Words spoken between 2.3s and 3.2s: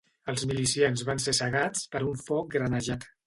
foc granejat